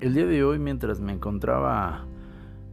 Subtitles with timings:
[0.00, 2.06] El día de hoy, mientras me encontraba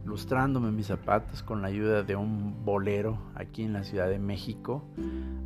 [0.06, 4.82] lustrándome mis zapatos con la ayuda de un bolero aquí en la Ciudad de México,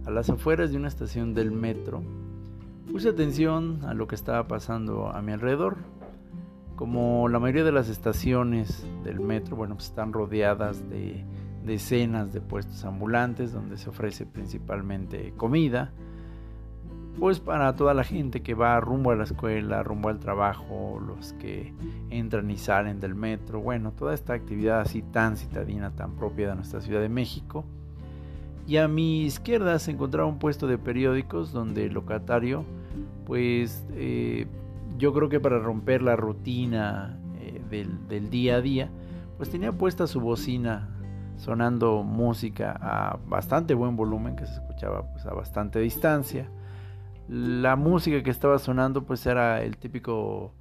[0.07, 2.05] a las afueras de una estación del metro,
[2.89, 5.79] puse atención a lo que estaba pasando a mi alrededor.
[6.77, 11.25] Como la mayoría de las estaciones del metro, bueno, pues están rodeadas de
[11.65, 15.93] decenas de puestos ambulantes donde se ofrece principalmente comida,
[17.19, 21.35] pues para toda la gente que va rumbo a la escuela, rumbo al trabajo, los
[21.35, 21.75] que
[22.11, 26.57] entran y salen del metro, bueno, toda esta actividad así tan citadina, tan propia de
[26.57, 27.65] nuestra Ciudad de México.
[28.67, 32.65] Y a mi izquierda se encontraba un puesto de periódicos donde el locatario,
[33.27, 34.47] pues eh,
[34.99, 37.61] yo creo que para romper la rutina eh,
[38.09, 38.91] del, día a día,
[39.37, 40.89] pues tenía puesta su bocina
[41.37, 46.49] sonando música a bastante buen volumen que se escuchaba pues a bastante distancia
[47.33, 50.53] la música que estaba sonando pues era el típico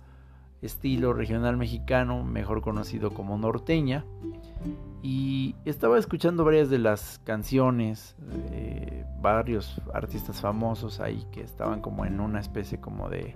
[0.61, 4.05] estilo regional mexicano, mejor conocido como norteña.
[5.03, 12.05] Y estaba escuchando varias de las canciones de varios artistas famosos ahí que estaban como
[12.05, 13.35] en una especie como de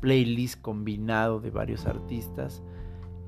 [0.00, 2.62] playlist combinado de varios artistas.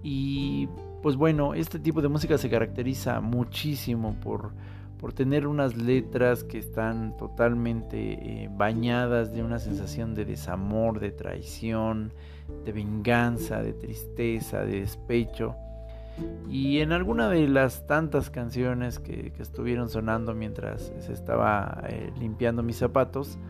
[0.03, 0.66] Y
[1.03, 4.55] pues bueno, este tipo de música se caracteriza muchísimo por
[5.03, 11.11] por tener unas letras que están totalmente eh, bañadas de una sensación de desamor, de
[11.11, 12.12] traición,
[12.64, 15.56] de venganza, de tristeza, de despecho.
[16.48, 22.62] Y en alguna de las tantas canciones que, estuvieron sonando mientras se estaba eh, limpiando
[22.62, 23.41] mis zapatos,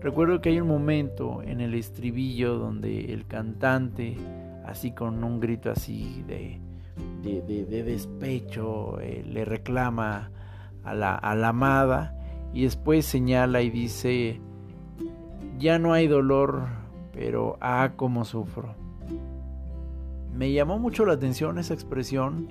[0.00, 4.16] recuerdo que hay un momento en el estribillo donde el cantante,
[4.66, 6.58] así con un grito así de,
[7.22, 10.32] de, despecho, eh, le reclama
[10.84, 12.14] a la, amada
[12.52, 14.40] y después señala y dice,
[15.58, 16.66] ya no hay dolor,
[17.12, 18.74] pero ah, cómo sufro.
[20.32, 22.48] Me llamó mucho la atención esa expresión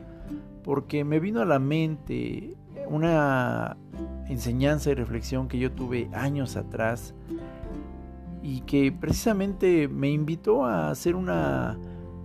[0.63, 2.55] porque me vino a la mente
[2.89, 3.77] una
[4.27, 7.13] enseñanza y reflexión que yo tuve años atrás
[8.43, 11.77] y que precisamente me invitó a hacer una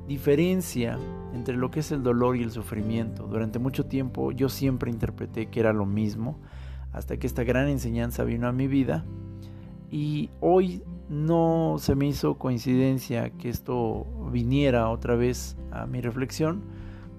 [0.07, 0.99] diferencia
[1.35, 3.27] entre lo que es el dolor y el sufrimiento.
[3.27, 6.39] Durante mucho tiempo yo siempre interpreté que era lo mismo,
[6.93, 9.05] hasta que esta gran enseñanza vino a mi vida
[9.91, 16.63] y hoy no se me hizo coincidencia que esto viniera otra vez a mi reflexión,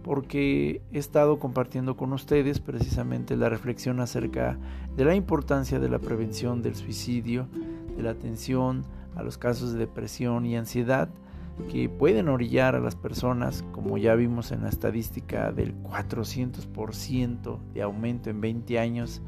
[0.02, 4.58] porque he estado compartiendo con ustedes precisamente la reflexión acerca
[4.98, 7.48] de la importancia de la prevención del suicidio,
[7.96, 8.84] de la atención
[9.16, 11.10] a los casos de depresión y ansiedad,
[11.70, 17.82] que pueden orillar a las personas, como ya vimos en la estadística del 400% de
[17.82, 19.22] aumento en 20 años,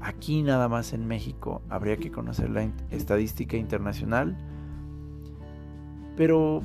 [0.00, 4.36] aquí nada más en México habría que conocer la estadística internacional,
[6.16, 6.62] pero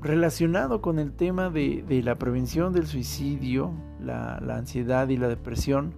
[0.00, 5.94] relacionado con el tema de, la prevención del suicidio, la, la ansiedad y la depresión,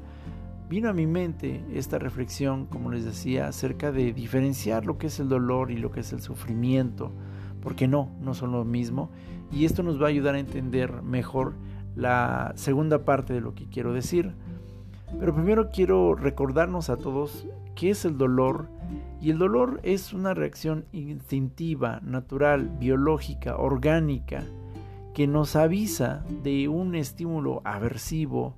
[0.68, 5.18] vino a mi mente esta reflexión, como les decía, acerca de diferenciar lo que es
[5.18, 7.12] el dolor y lo que es el sufrimiento
[7.62, 9.10] porque no, no son lo mismo.
[9.52, 11.54] Y esto nos va a ayudar a entender mejor
[11.96, 14.32] la segunda parte de lo que quiero decir.
[15.18, 18.68] Pero primero quiero recordarnos a todos qué es el dolor.
[19.20, 24.44] Y el dolor es una reacción instintiva, natural, biológica, orgánica,
[25.14, 28.54] que nos avisa de un estímulo aversivo,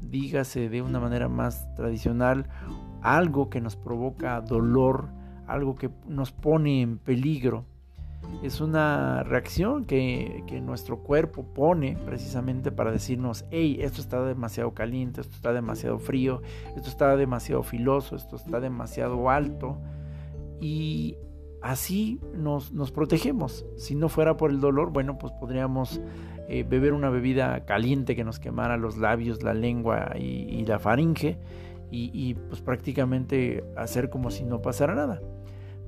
[0.00, 2.48] dígase de una manera más tradicional,
[3.02, 5.10] algo que nos provoca dolor,
[5.46, 7.66] algo que nos pone en peligro
[8.42, 15.20] es una reacción que, nuestro cuerpo pone precisamente para decirnos, hey, esto está demasiado caliente,
[15.20, 16.42] esto está demasiado frío,
[16.76, 19.78] esto está demasiado filoso, esto está demasiado alto.
[20.60, 21.16] Y
[21.60, 23.66] así nos, protegemos.
[23.76, 26.00] Si no fuera por el dolor, bueno, pues podríamos
[26.48, 31.38] eh, beber una bebida caliente que nos quemara los labios, la lengua y, la faringe
[31.90, 35.20] y, y pues prácticamente hacer como si no pasara nada.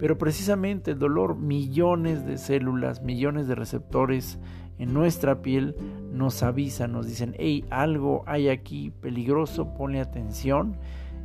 [0.03, 4.41] Pero precisamente el dolor, millones de células, millones de receptores
[4.81, 5.77] en nuestra piel
[6.11, 10.77] nos avisan, nos dicen, hey, algo hay aquí peligroso, ponle atención.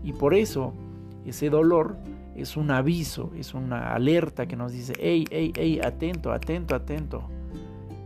[0.03, 0.75] Y por eso
[1.25, 1.97] ese dolor
[2.35, 7.23] es un aviso, es una alerta que nos dice, hey, hey, hey, atento, atento, atento.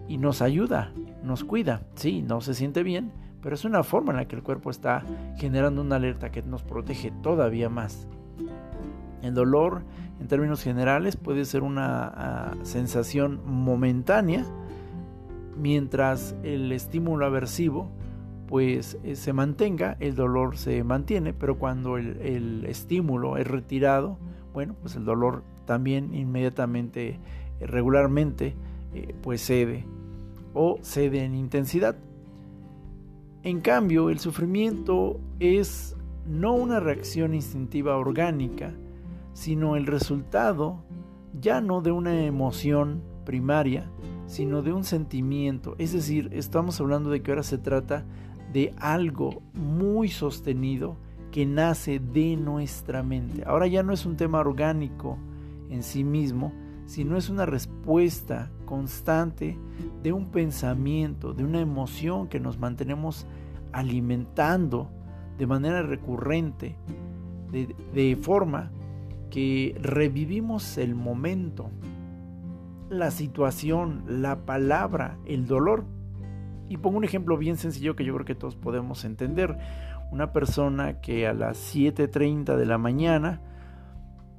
[0.07, 1.81] Y nos ayuda, nos cuida.
[1.95, 5.03] Sí, no se siente bien, pero es una forma en la que el cuerpo está
[5.35, 8.07] generando una alerta que nos protege todavía más.
[9.21, 9.83] El dolor,
[10.21, 14.45] en términos generales, puede ser una ah, sensación momentánea,
[15.57, 17.89] mientras el estímulo aversivo
[18.47, 24.17] pues eh, se mantenga, el dolor se mantiene, pero cuando el, estímulo es retirado,
[24.53, 27.19] bueno, pues el dolor también inmediatamente,
[27.59, 28.53] eh, regularmente,
[28.93, 29.85] eh, pues cede.
[30.53, 31.95] o cede en intensidad.
[33.43, 35.95] En cambio, el sufrimiento es
[36.27, 38.73] no una reacción instintiva orgánica,
[39.33, 40.83] sino el resultado
[41.39, 43.89] ya no de una emoción primaria,
[44.25, 45.75] sino de un sentimiento.
[45.77, 48.05] Es decir, estamos hablando de que ahora se trata
[48.51, 50.97] de algo muy sostenido
[51.31, 53.43] que nace de nuestra mente.
[53.45, 55.17] Ahora ya no es un tema orgánico
[55.69, 56.51] en sí mismo,
[56.85, 59.57] sino es una respuesta constante
[60.03, 63.25] de un pensamiento, de una emoción que nos mantenemos
[63.71, 64.91] alimentando
[65.37, 66.75] de manera recurrente,
[67.51, 68.71] de, forma
[69.31, 71.71] que revivimos el momento,
[72.89, 75.85] la situación, la palabra, el dolor.
[76.69, 79.57] Y pongo un ejemplo bien sencillo que yo creo que todos podemos entender.
[80.11, 83.41] Una persona que a las 7.30 de la mañana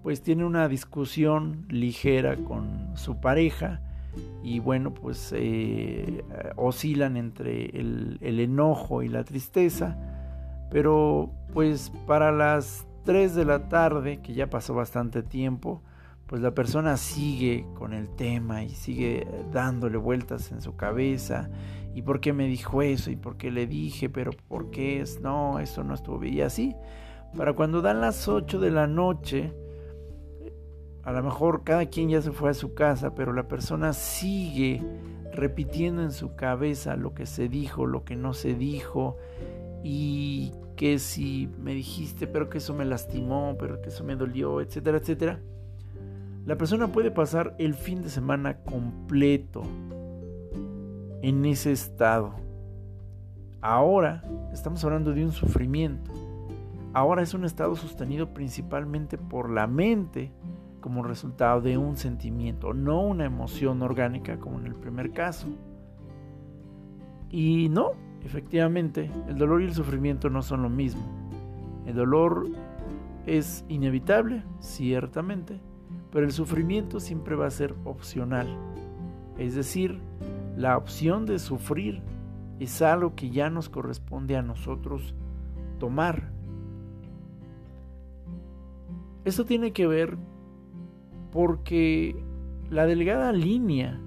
[0.02, 3.80] pues tiene una discusión ligera con su pareja
[4.42, 6.24] y bueno pues eh,
[6.56, 9.96] oscilan entre el, el enojo y la tristeza
[10.70, 15.82] pero pues para las 3 de la tarde que ya pasó bastante tiempo
[16.32, 21.50] pues la persona sigue con el tema y sigue dándole vueltas en su cabeza.
[21.94, 25.20] Y por qué me dijo eso y por qué le dije pero por qué es
[25.20, 26.34] no eso no estuvo bien.
[26.34, 26.74] Y así
[27.36, 29.52] para cuando dan las 8 de la noche
[31.02, 34.82] a lo mejor cada quien ya se fue a su casa, pero la persona sigue
[35.34, 39.16] repitiendo en su cabeza lo que se dijo, lo que no se dijo,
[39.82, 44.60] y que si me dijiste, pero que eso me lastimó, pero que eso me dolió,
[44.60, 45.40] etcétera, etcétera.
[46.44, 49.62] La persona puede pasar el fin de semana completo
[51.22, 52.34] en ese estado.
[53.60, 56.10] Ahora estamos hablando de un sufrimiento.
[56.94, 60.32] Ahora es un estado sostenido principalmente por la mente
[60.80, 65.46] como resultado de un sentimiento, no una emoción orgánica como en el primer caso.
[67.30, 67.92] Y no,
[68.24, 71.02] efectivamente, el dolor y el sufrimiento no son lo mismo.
[71.86, 72.48] El dolor
[73.26, 75.60] es inevitable, ciertamente,
[76.10, 78.48] pero el sufrimiento siempre va a ser opcional.
[79.38, 79.98] Es decir,
[80.56, 82.02] la opción de sufrir
[82.60, 85.14] es algo que ya nos corresponde a nosotros
[85.78, 86.30] tomar.
[89.24, 90.16] Esto tiene que ver
[91.32, 92.16] porque
[92.70, 94.00] la delgada línea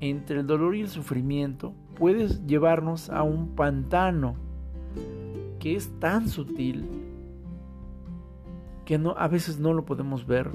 [0.00, 4.36] entre el dolor y el sufrimiento puede llevarnos a un pantano
[5.58, 6.88] que es tan sutil
[8.84, 10.50] que a veces no lo podemos ver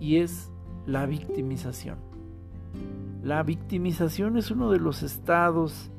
[0.00, 0.50] y es
[0.86, 1.98] la victimización.
[3.22, 5.90] La victimización es uno de los estados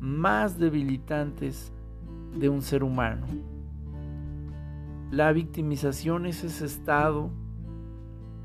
[0.00, 1.72] más debilitantes
[2.36, 3.26] de un ser humano.
[5.10, 7.30] La victimización es ese estado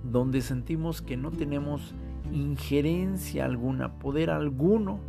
[0.04, 1.96] donde sentimos que no tenemos
[2.32, 5.00] injerencia alguna, poder alguno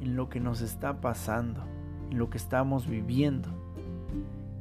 [0.00, 1.64] en lo que nos está pasando,
[2.10, 3.48] en lo que estamos viviendo.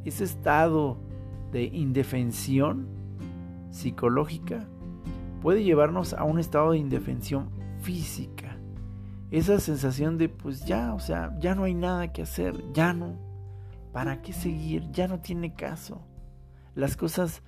[0.06, 0.98] Ese estado
[1.52, 2.88] de indefensión
[3.72, 4.68] psicológica
[5.42, 7.50] puede llevarnos a un estado de indefensión
[7.82, 8.58] física.
[9.32, 13.16] Esa sensación de pues ya, o sea, ya no hay nada que hacer, ya no,
[13.92, 14.92] ¿para qué seguir?
[14.92, 16.02] Ya no tiene caso
[16.76, 17.42] las cosas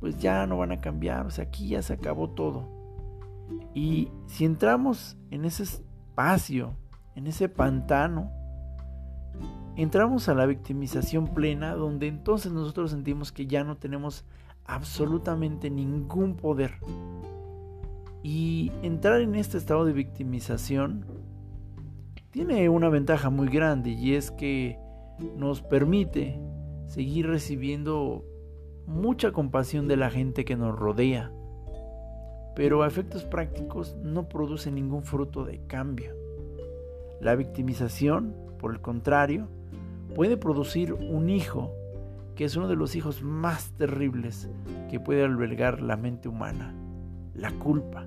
[0.00, 2.68] pues ya no van a cambiar, o sea, aquí ya se acabó todo.
[3.74, 6.76] Y si entramos en ese espacio,
[7.14, 8.30] en ese pantano,
[9.76, 14.24] entramos a la victimización plena, donde entonces nosotros sentimos que ya no tenemos
[14.64, 16.72] absolutamente ningún poder.
[18.22, 21.06] Y entrar en este estado de victimización
[22.30, 24.78] tiene una ventaja muy grande y es que
[25.36, 26.40] nos permite
[26.86, 28.24] seguir recibiendo
[28.86, 31.32] mucha compasión de la gente que nos rodea,
[32.54, 36.14] pero a efectos prácticos no produce ningún fruto de cambio.
[37.20, 39.48] La victimización, por el contrario,
[40.14, 41.72] puede producir un hijo
[42.34, 44.48] que es uno de los hijos más terribles
[44.90, 46.74] que puede albergar la mente humana,
[47.34, 48.06] la culpa.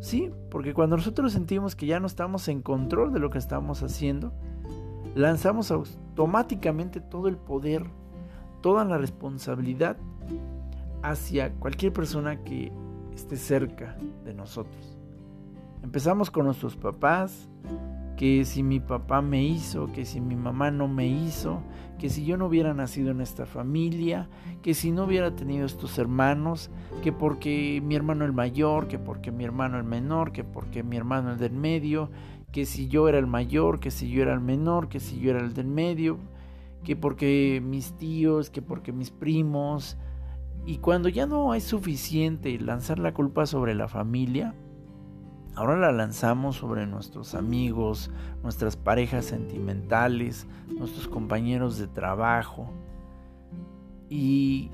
[0.00, 3.82] Sí, porque cuando nosotros sentimos que ya no estamos en control de lo que estamos
[3.82, 4.32] haciendo,
[5.14, 7.84] lanzamos automáticamente todo el poder
[8.62, 9.98] toda la responsabilidad
[11.02, 12.72] hacia cualquier persona que
[13.14, 14.98] esté cerca de nosotros.
[15.82, 17.48] Empezamos con nuestros papás,
[18.16, 21.60] que si mi papá me hizo, que si mi mamá no me hizo,
[21.98, 24.28] que si yo no hubiera nacido en esta familia,
[24.62, 26.70] que si no hubiera tenido estos hermanos,
[27.02, 30.96] que porque mi hermano el mayor, que porque mi hermano el menor, que porque mi
[30.96, 32.10] hermano el del medio,
[32.52, 35.30] que si yo era el mayor, que si yo era el menor, que si yo
[35.30, 36.18] era el del medio,
[36.84, 39.96] que porque mis tíos, que porque mis primos.
[40.64, 44.54] Y cuando ya no es suficiente lanzar la culpa sobre la familia,
[45.54, 48.10] Ahora la lanzamos sobre nuestros amigos,
[48.42, 52.72] nuestras parejas sentimentales, nuestros compañeros de trabajo.
[54.08, 54.70] Y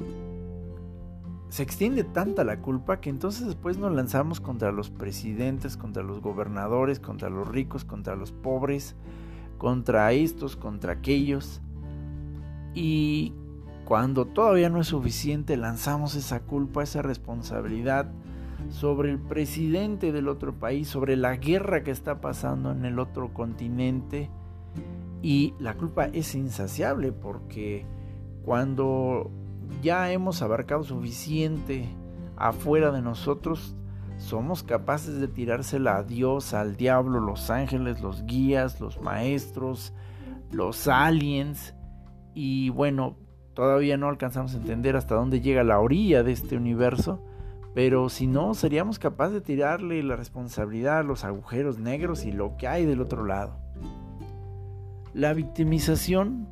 [1.49, 6.21] se extiende tanta la culpa que entonces después nos lanzamos contra los presidentes, contra los
[6.21, 8.95] gobernadores, contra los ricos, contra los pobres,
[9.59, 11.61] contra estos, contra aquellos.
[12.73, 13.35] Y
[13.89, 18.11] cuando todavía no es suficiente, lanzamos esa culpa, esa responsabilidad
[18.69, 23.33] sobre el presidente del otro país, sobre la guerra que está pasando en el otro
[23.33, 24.29] continente.
[25.23, 27.87] Y la culpa es insaciable porque
[28.45, 29.31] cuando
[29.81, 31.89] ya hemos abarcado suficiente
[32.37, 33.75] afuera de nosotros,
[34.19, 39.95] somos capaces de tirársela a Dios, al diablo, los ángeles, los guías, los maestros,
[40.51, 41.75] los aliens.
[42.35, 43.17] Y bueno,
[43.59, 47.19] todavía no alcanzamos a entender hasta dónde llega la orilla de este universo.
[47.75, 52.57] Pero si no, seríamos capaces de tirarle la responsabilidad a los agujeros negros y lo
[52.57, 53.59] que hay del otro lado.
[55.13, 56.47] La victimización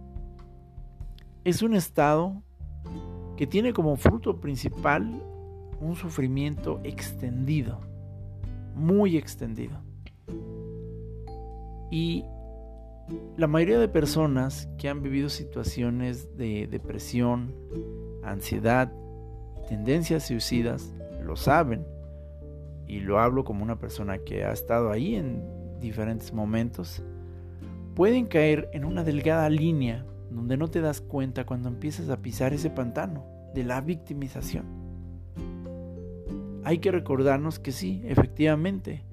[1.45, 2.43] es un estado
[3.37, 5.23] que tiene como fruto principal
[5.81, 7.79] un sufrimiento extendido,
[8.75, 9.79] muy extendido.
[11.89, 12.25] Y
[13.37, 17.55] la mayoría de personas que han vivido situaciones de depresión,
[18.23, 18.93] ansiedad,
[19.69, 21.87] tendencias suicidas, lo saben.
[22.89, 25.43] Y lo hablo como una persona que ha estado ahí en
[25.81, 27.03] diferentes momentos.
[27.95, 32.53] Pueden caer en una delgada línea donde no te das cuenta cuando empiezas a pisar
[32.53, 34.67] ese pantano de la victimización.
[36.63, 39.05] Hay que recordarnos que sí, efectivamente,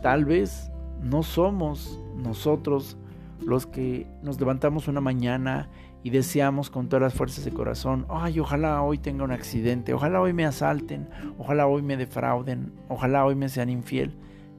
[0.00, 0.70] tal vez
[1.02, 2.96] no somos nosotros
[3.44, 5.68] los que nos levantamos una mañana
[6.02, 10.20] y deseamos con todas las fuerzas de corazón, ay, ojalá hoy tenga un accidente, ojalá
[10.20, 14.16] hoy me asalten, ojalá hoy me defrauden, ojalá hoy me sean infiel.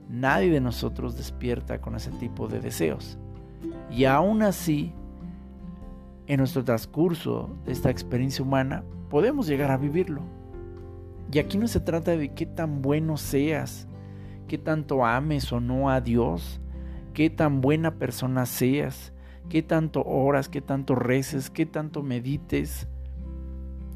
[0.09, 3.17] Nadie de nosotros despierta con ese tipo de deseos.
[3.91, 4.93] Y aún así,
[6.27, 10.21] en nuestro transcurso de esta experiencia humana, podemos llegar a vivirlo.
[11.31, 13.87] Y aquí no se trata de qué tan bueno seas,
[14.49, 16.59] qué tanto ames o no a Dios,
[17.13, 19.13] qué tan buena persona seas,
[19.47, 22.89] qué tanto oras, qué tanto reces, qué tanto medites.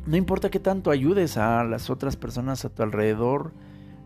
[0.06, 3.52] No importa qué tanto ayudes a las otras personas a tu alrededor,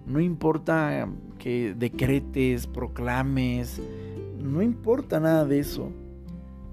[0.08, 3.80] no importa que decretes, proclames,
[4.40, 5.92] no importa nada de eso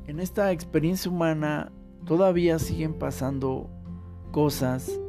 [0.07, 1.73] en esta experiencia humana
[2.04, 3.71] todavía siguen pasando
[4.33, 5.00] cosas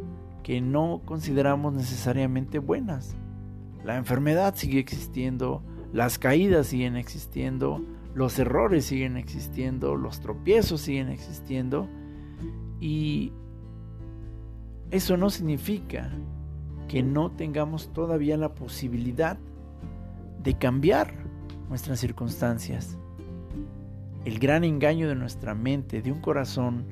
[0.44, 3.16] que no consideramos necesariamente buenas.
[3.86, 5.62] La enfermedad sigue existiendo,
[5.94, 11.88] las caídas siguen existiendo, los errores siguen existiendo, los tropiezos siguen existiendo
[12.80, 13.32] y
[14.90, 16.10] eso no significa
[16.88, 19.38] que no tengamos todavía la posibilidad
[20.42, 21.14] de cambiar
[21.70, 22.98] nuestras circunstancias.
[24.26, 26.86] El gran engaño de nuestra mente, de un corazón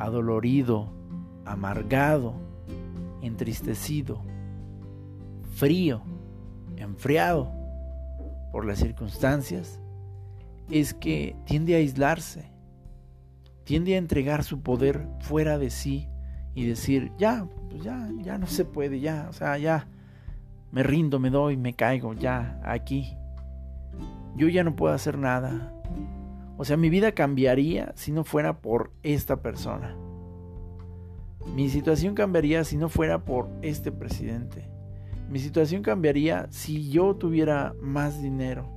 [0.00, 0.92] adolorido,
[1.44, 2.34] amargado,
[3.22, 4.20] entristecido,
[5.54, 6.02] frío,
[6.84, 7.52] enfriado
[8.52, 9.80] por las circunstancias,
[10.70, 12.50] es que tiende a aislarse,
[13.64, 16.08] tiende a entregar su poder fuera de sí
[16.54, 19.88] y decir, ya, pues ya, ya no se puede, ya, o sea, ya,
[20.72, 23.16] me rindo, me doy, me caigo, ya, aquí.
[24.36, 25.72] Yo ya no puedo hacer nada,
[26.60, 29.96] o sea, mi vida cambiaría si no fuera por esta persona.
[31.54, 34.68] Mi situación cambiaría si no fuera por este presidente.
[35.30, 38.68] Mi situación cambiaría si yo tuviera más dinero.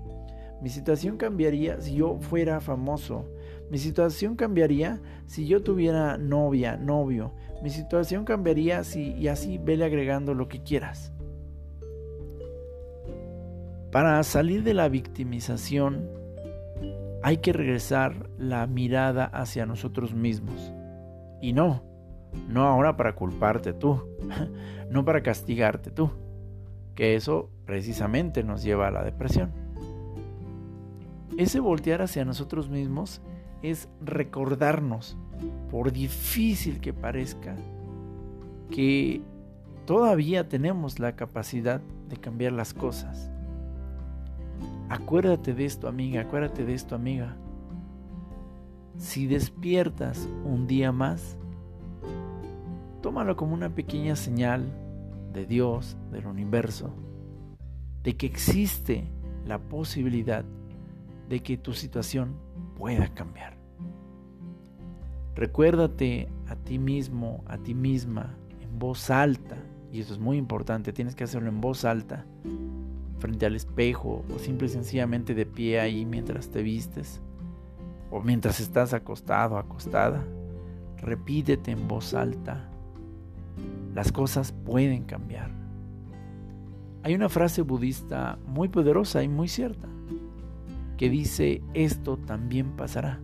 [0.62, 3.26] Mi situación cambiaría si yo fuera famoso.
[3.72, 7.34] Mi situación cambiaría si yo tuviera novia, novio.
[7.64, 11.12] Mi situación cambiaría si y así vele agregando lo que quieras.
[13.92, 16.08] Para salir de la victimización
[17.24, 20.72] hay que regresar la mirada hacia nosotros mismos.
[21.42, 21.84] Y no,
[22.48, 24.08] no ahora para culparte tú,
[24.90, 26.12] no para castigarte tú,
[26.96, 29.52] que eso precisamente nos lleva a la depresión.
[31.38, 33.22] Ese voltear hacia nosotros mismos
[33.62, 35.18] es recordarnos,
[35.72, 37.56] por difícil que parezca,
[38.70, 39.22] que
[39.86, 43.34] todavía tenemos la capacidad de cambiar las cosas
[44.94, 47.36] Acuérdate de esto, amiga, acuérdate de esto, amiga.
[48.98, 51.36] Si despiertas un día más,
[53.02, 54.72] tómalo como una pequeña señal
[55.34, 56.94] de Dios, del universo,
[58.04, 59.08] de que existe
[59.46, 60.46] la posibilidad
[61.30, 62.36] de que tu situación
[62.78, 63.58] pueda cambiar.
[65.36, 69.58] Recuérdate a ti mismo, a ti misma, en voz alta,
[69.92, 72.25] y eso es muy importante, tienes que hacerlo en voz alta,
[73.20, 77.22] frente al espejo o simple y sencillamente de pie ahí mientras te vistes
[78.12, 80.24] o mientras estás acostado, acostada,
[80.98, 82.70] repítete en voz alta,
[83.94, 85.52] las cosas pueden cambiar.
[87.04, 89.88] Hay una frase budista muy poderosa y muy cierta
[90.98, 93.20] que dice, esto también pasará.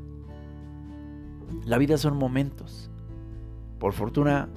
[1.65, 2.91] La vida son momentos.
[3.79, 4.49] Por fortuna,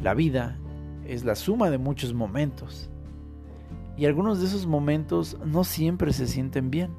[0.00, 0.58] la vida
[1.06, 2.90] es la suma de muchos momentos.
[3.96, 6.90] Y algunos de esos momentos no siempre se sienten bien.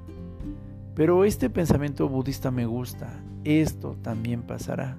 [0.96, 3.24] Pero este pensamiento budista me gusta.
[3.44, 4.98] Esto también pasará.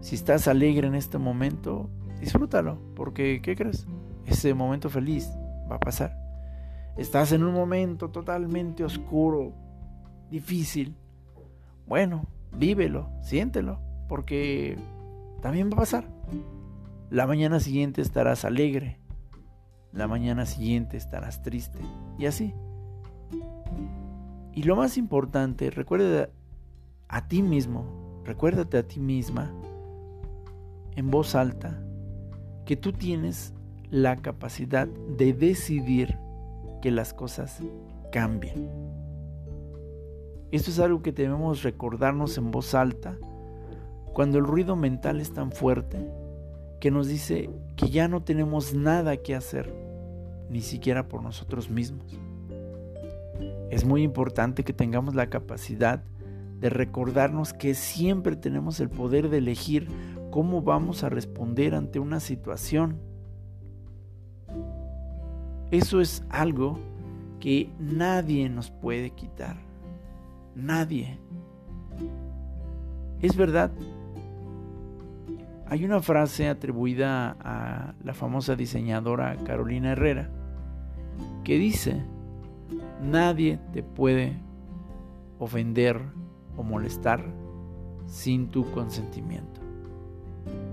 [0.00, 3.86] Si estás alegre en este momento, disfrútalo, porque ¿qué crees?
[4.26, 5.30] Ese momento feliz
[5.70, 6.16] va a pasar.
[6.96, 9.52] Estás en un momento totalmente oscuro,
[10.30, 10.96] difícil.
[11.86, 14.78] Bueno, vívelo, siéntelo, porque
[15.42, 16.08] también va a pasar.
[17.10, 18.98] La mañana siguiente estarás alegre,
[19.92, 21.78] la mañana siguiente estarás triste,
[22.18, 22.54] y así.
[24.52, 26.30] Y lo más importante, recuerda
[27.08, 29.52] a ti mismo, recuérdate a ti misma,
[30.96, 31.80] en voz alta,
[32.66, 33.54] que tú tienes
[33.90, 36.18] la capacidad de decidir
[36.82, 37.62] que las cosas
[38.12, 38.68] cambien.
[40.50, 43.16] Esto es algo que debemos recordarnos en voz alta
[44.12, 45.98] cuando el ruido mental es tan fuerte
[46.80, 49.72] que nos dice que ya no tenemos nada que hacer,
[50.50, 52.18] ni siquiera por nosotros mismos.
[53.70, 56.02] Es muy importante que tengamos la capacidad
[56.60, 59.88] de recordarnos que siempre tenemos el poder de elegir
[60.30, 63.00] cómo vamos a responder ante una situación.
[65.70, 66.78] Eso es algo
[67.40, 69.56] que nadie nos puede quitar.
[70.54, 71.18] Nadie.
[73.20, 73.70] Es verdad.
[75.68, 80.30] Hay una frase atribuida a la famosa diseñadora Carolina Herrera
[81.42, 82.02] que dice,
[83.02, 84.36] nadie te puede
[85.38, 86.00] ofender
[86.56, 87.24] o molestar
[88.06, 89.65] sin tu consentimiento.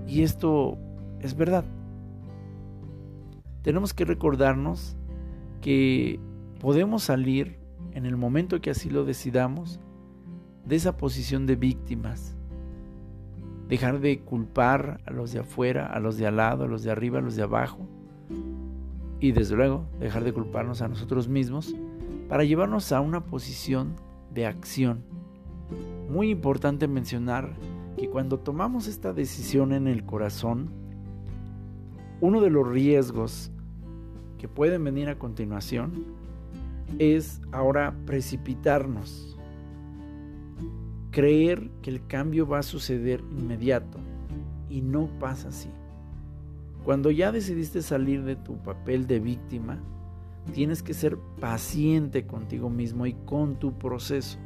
[0.08, 0.78] Y esto
[1.20, 1.66] es verdad.
[3.62, 4.98] Tenemos que recordarnos
[5.62, 6.20] que
[6.60, 7.58] podemos salir
[7.94, 9.80] en el momento que así lo decidamos
[10.66, 12.36] de esa posición de víctimas.
[13.70, 16.92] Dejar de culpar a los de afuera, a los de al lado, a los de
[16.92, 17.88] arriba, a los de abajo.
[19.20, 21.74] Y desde luego dejar de culparnos a nosotros mismos
[22.28, 23.96] para llevarnos a una posición
[24.34, 25.04] de acción.
[26.10, 27.54] Muy importante mencionar
[27.98, 30.70] que cuando tomamos esta decisión en el corazón,
[32.22, 33.52] uno de los riesgos
[34.38, 36.06] que pueden venir a continuación
[37.00, 39.38] es ahora precipitarnos,
[41.12, 44.00] creer que el cambio va a suceder inmediato
[44.70, 45.70] y no pasa así.
[46.84, 49.80] Cuando ya decidiste salir de tu papel de víctima,
[50.52, 54.38] tienes que ser paciente contigo mismo y con tu proceso.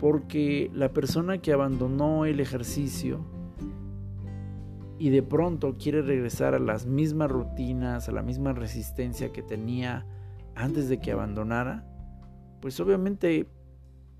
[0.00, 3.24] Porque la persona que abandonó el ejercicio
[4.98, 10.06] y de pronto quiere regresar a las mismas rutinas, a la misma resistencia que tenía
[10.54, 11.84] antes de que abandonara,
[12.60, 13.46] pues obviamente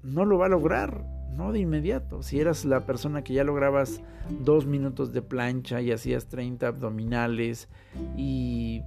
[0.03, 1.05] no lo va a lograr,
[1.37, 2.23] no de inmediato.
[2.23, 4.01] Si eras la persona que ya lograbas
[4.45, 7.69] dos minutos de plancha y hacías 30 abdominales
[8.17, 8.83] y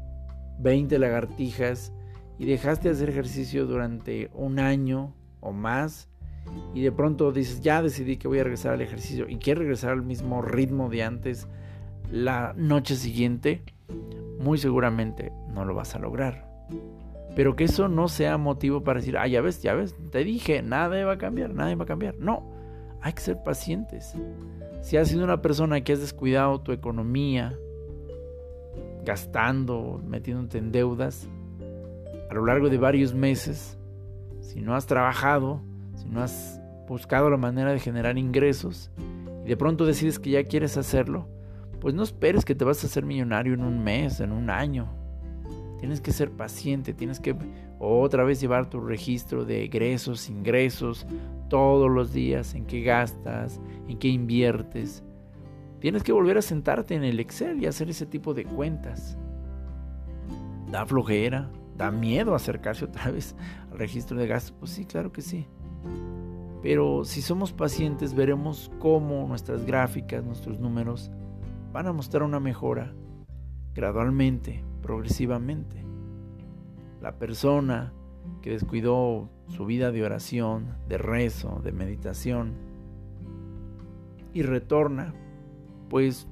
[0.60, 1.92] 20 lagartijas
[2.40, 6.08] y dejaste de hacer ejercicio durante un año o más
[6.74, 9.92] y de pronto dices, ya decidí que voy a regresar al ejercicio y quieres regresar
[9.92, 11.48] al mismo ritmo de antes
[12.12, 13.64] la noche siguiente,
[14.40, 16.50] muy seguramente no lo vas a lograr.
[17.36, 20.62] Pero que eso no sea motivo para decir, ah, ya ves, ya ves, te dije,
[20.62, 22.16] nada va a cambiar, nada va a cambiar.
[22.16, 22.44] No,
[23.02, 24.14] hay que ser pacientes.
[24.82, 27.58] Si has sido una persona que has descuidado tu economía,
[29.06, 31.28] gastando, metiéndote en deudas,
[32.30, 33.78] a lo largo de varios meses,
[34.42, 35.62] si no has trabajado,
[36.02, 38.92] si no has buscado la manera de generar ingresos,
[39.46, 41.28] y de pronto decides que ya quieres hacerlo,
[41.80, 44.90] pues no esperes que te vas a hacer millonario en un mes, en un año.
[45.80, 47.36] Tienes que ser paciente, tienes que
[47.80, 51.08] otra vez llevar tu registro de egresos, ingresos,
[51.50, 55.04] todos los días, en qué gastas, en qué inviertes.
[55.80, 59.18] Tienes que volver a sentarte en el Excel y hacer ese tipo de cuentas.
[60.70, 63.36] Da flojera, da miedo acercarse otra vez
[63.72, 64.56] al registro de gastos.
[64.60, 65.48] Pues sí, claro que sí.
[66.62, 71.12] Pero si somos pacientes veremos cómo nuestras gráficas, nuestros números
[71.74, 72.94] van a mostrar una mejora
[73.74, 75.84] gradualmente, progresivamente.
[77.02, 77.94] La persona
[78.42, 82.54] que descuidó su vida de oración, de rezo, de meditación
[84.34, 85.14] y retorna,
[85.90, 86.28] pues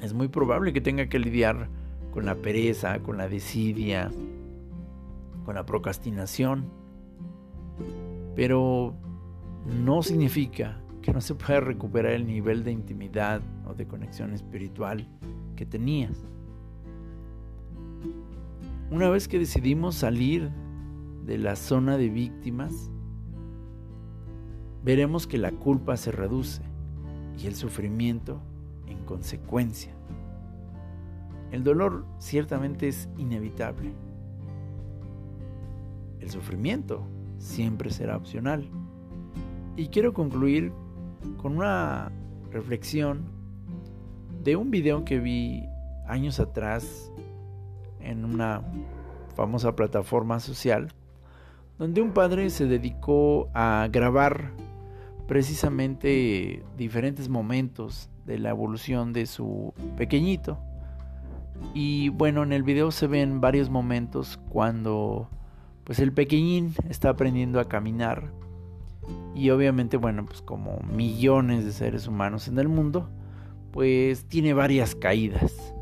[0.00, 1.68] es muy probable que tenga que lidiar
[2.12, 4.10] con la pereza, con la desidia,
[5.44, 6.70] con la procrastinación.
[8.36, 8.94] Pero
[9.64, 15.08] no significa que no se pueda recuperar el nivel de intimidad o de conexión espiritual
[15.56, 16.24] que tenías.
[18.90, 20.50] Una vez que decidimos salir
[21.24, 22.90] de la zona de víctimas,
[24.84, 26.62] veremos que la culpa se reduce
[27.42, 28.40] y el sufrimiento
[28.86, 29.92] en consecuencia.
[31.50, 33.92] El dolor ciertamente es inevitable.
[36.20, 37.06] El sufrimiento
[37.46, 38.68] siempre será opcional.
[39.76, 40.72] Y quiero concluir
[41.36, 42.10] con una
[42.50, 43.24] reflexión
[44.42, 45.68] de un video que vi
[46.06, 47.12] años atrás
[48.00, 48.62] en una
[49.34, 50.88] famosa plataforma social,
[51.78, 54.52] donde un padre se dedicó a grabar
[55.26, 60.58] precisamente diferentes momentos de la evolución de su pequeñito.
[61.74, 65.28] Y bueno, en el video se ven varios momentos cuando
[65.86, 68.32] pues el pequeñín está aprendiendo a caminar.
[69.36, 73.08] Y obviamente bueno, pues como millones de seres humanos en el mundo,
[73.70, 75.72] pues tiene varias caídas.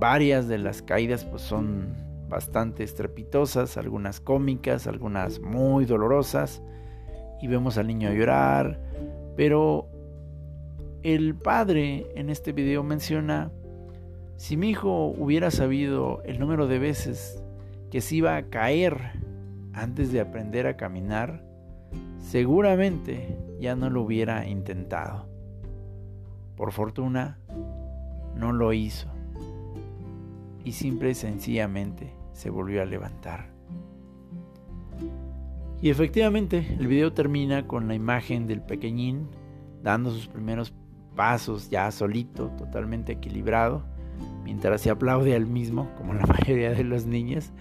[0.00, 1.94] Varias de las caídas pues son
[2.28, 6.60] bastante estrepitosas, algunas cómicas, algunas muy dolorosas.
[7.40, 8.80] Y vemos al niño llorar,
[9.36, 9.88] pero
[11.04, 13.52] el padre en este video menciona,
[14.36, 17.40] si mi hijo hubiera sabido el número de veces
[17.90, 19.12] que se iba a caer
[19.72, 21.44] antes de aprender a caminar,
[22.18, 25.28] seguramente ya no lo hubiera intentado.
[26.56, 27.38] Por fortuna,
[28.34, 29.08] no lo hizo
[30.66, 33.46] y simple y sencillamente se volvió a levantar.
[35.80, 39.28] Y efectivamente, el video termina con la imagen del pequeñín
[39.84, 40.74] dando sus primeros
[41.14, 43.84] pasos ya solito, totalmente equilibrado,
[44.44, 47.52] mientras se aplaude al mismo, como la mayoría de los niños,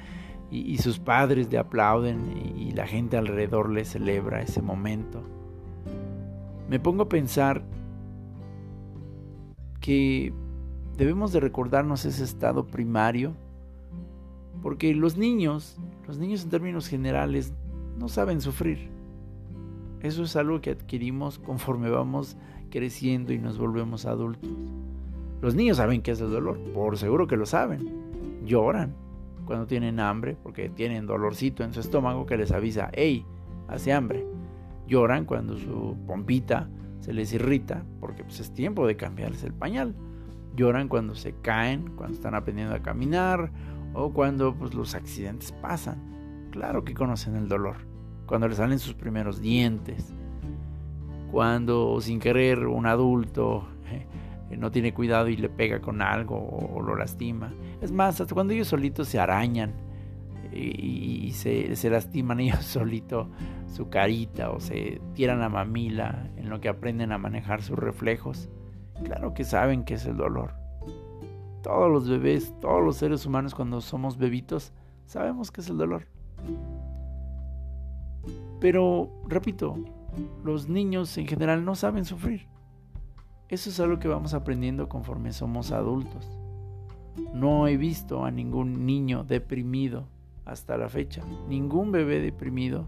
[0.52, 5.22] y, sus padres le aplauden y, y la gente alrededor le celebra ese momento.
[6.70, 7.64] Me pongo a pensar
[9.82, 10.32] que
[10.98, 13.34] debemos de recordarnos ese estado primario,
[14.62, 17.54] porque los niños, los niños en términos generales,
[17.98, 18.90] no saben sufrir.
[20.02, 22.38] Eso es algo que adquirimos conforme vamos
[22.70, 24.50] creciendo y nos volvemos adultos.
[25.42, 28.44] Los niños saben qué es el dolor, por seguro que lo saben.
[28.46, 28.96] Lloran
[29.46, 33.26] cuando tienen hambre, porque tienen dolorcito en su estómago que les avisa, hey,
[33.68, 34.26] hace hambre.
[34.88, 36.70] Lloran cuando su pompita
[37.00, 39.96] se les irrita, porque pues, es tiempo de cambiarles el pañal.
[40.56, 43.52] Lloran cuando se caen, cuando están aprendiendo a caminar
[43.94, 46.16] o cuando pues, los accidentes pasan
[46.56, 47.76] claro que conocen el dolor.
[48.26, 50.14] Cuando le salen sus primeros dientes.
[51.32, 54.08] Cuando sin querer un adulto eh,
[54.58, 57.54] no tiene cuidado y le pega con algo o, lo lastima.
[57.82, 59.74] Es más, hasta cuando ellos solitos se arañan
[60.52, 63.28] y, se, se, lastiman ellos solitos
[63.68, 68.50] su carita o se tiran la mamila en lo que aprenden a manejar sus reflejos.
[69.04, 70.54] Claro que saben qué es el dolor.
[71.62, 74.72] Todos los bebés, todos los seres humanos cuando somos bebitos,
[75.06, 76.08] sabemos qué es el dolor.
[78.60, 79.76] Pero, repito,
[80.44, 82.48] los niños en general no saben sufrir.
[83.48, 86.28] Eso es algo que vamos aprendiendo conforme somos adultos.
[87.34, 90.08] No he visto a ningún niño deprimido
[90.46, 91.22] hasta la fecha.
[91.48, 92.88] Ningún bebé deprimido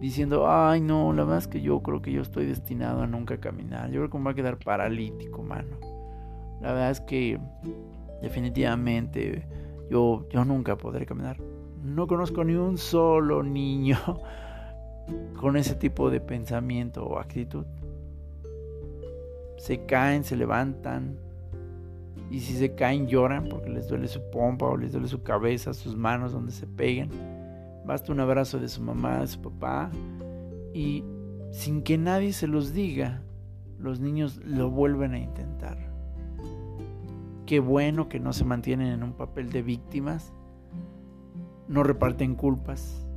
[0.00, 3.38] diciendo, ay no, la verdad es que yo creo que yo estoy destinado a nunca
[3.38, 3.90] caminar.
[3.90, 5.78] Yo creo que me va a quedar paralítico, mano.
[6.60, 7.40] La verdad es que
[8.20, 9.46] definitivamente
[9.90, 11.38] yo, yo nunca podré caminar.
[11.82, 13.98] No conozco ni un solo niño
[15.40, 17.64] con ese tipo de pensamiento o actitud.
[19.64, 21.16] Se caen, se levantan.
[22.30, 25.72] Y si se caen lloran porque les duele su pompa o les duele su cabeza,
[25.72, 27.08] sus manos donde se peguen.
[27.86, 29.90] Basta un abrazo de su mamá, de su papá.
[30.74, 31.02] Y
[31.50, 33.22] sin que nadie se los diga,
[33.78, 35.78] los niños lo vuelven a intentar.
[37.46, 40.34] Qué bueno que no se mantienen en un papel de víctimas,
[41.68, 43.08] no reparten culpas.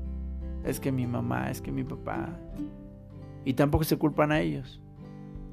[0.64, 2.40] Es que mi mamá, es que mi papá.
[3.44, 4.82] Y tampoco se culpan a ellos.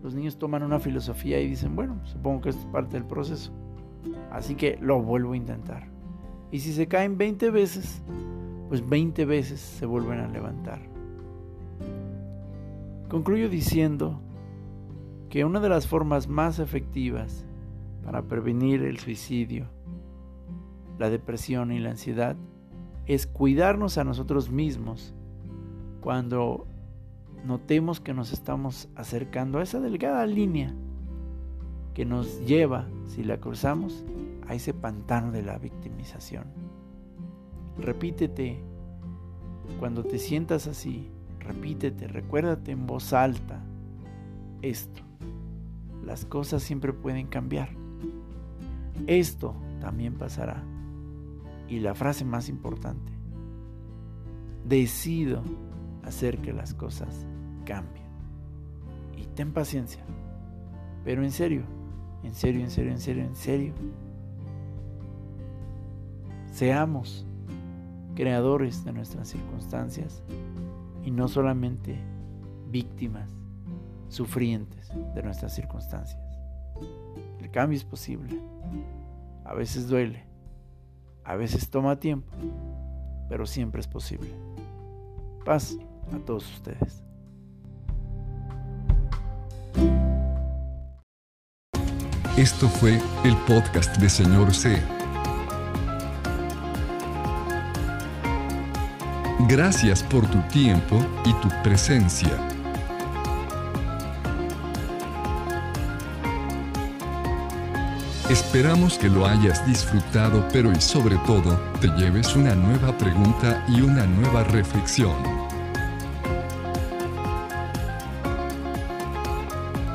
[0.04, 3.50] Los niños toman una filosofía y dicen, bueno, supongo que es parte del proceso.
[4.30, 5.88] Así que lo vuelvo a intentar.
[6.52, 8.02] Y si se caen 20 veces,
[8.68, 10.82] pues 20 veces se vuelven a levantar.
[13.08, 14.20] Concluyo diciendo
[15.30, 17.46] que una de las formas más efectivas
[18.04, 19.68] para prevenir el suicidio,
[20.98, 22.36] la depresión y la ansiedad
[23.06, 25.14] es cuidarnos a nosotros mismos
[26.02, 26.66] cuando
[27.44, 30.74] notemos que nos estamos acercando a esa delgada línea
[31.92, 34.04] que nos lleva, si la cruzamos,
[34.48, 36.44] a ese pantano de la victimización.
[37.78, 38.62] Repítete,
[39.78, 43.62] cuando te sientas así, repítete, recuérdate en voz alta
[44.62, 45.02] esto.
[46.04, 47.70] Las cosas siempre pueden cambiar.
[49.06, 50.62] Esto también pasará.
[51.68, 53.12] Y la frase más importante,
[54.66, 55.42] decido
[56.02, 57.26] hacer que las cosas
[57.64, 58.04] cambien.
[59.16, 60.04] Y ten paciencia.
[61.04, 61.64] Pero en serio,
[62.22, 63.74] en serio, en serio, en serio, en serio.
[66.50, 67.26] Seamos
[68.14, 70.22] creadores de nuestras circunstancias
[71.04, 71.98] y no solamente
[72.70, 73.28] víctimas,
[74.08, 76.22] sufrientes de nuestras circunstancias.
[77.40, 78.40] El cambio es posible.
[79.44, 80.24] A veces duele,
[81.24, 82.32] a veces toma tiempo,
[83.28, 84.30] pero siempre es posible.
[85.44, 85.76] Paz
[86.12, 87.04] a todos ustedes.
[92.36, 94.82] Esto fue el podcast de Señor C.
[99.48, 102.36] Gracias por tu tiempo y tu presencia.
[108.28, 113.80] Esperamos que lo hayas disfrutado, pero y sobre todo, te lleves una nueva pregunta y
[113.80, 115.14] una nueva reflexión.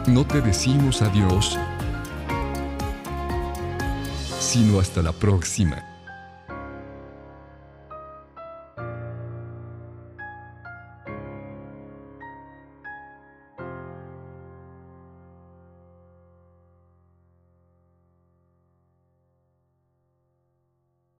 [0.08, 1.60] No te decimos adiós,
[4.50, 5.89] sino hasta la próxima.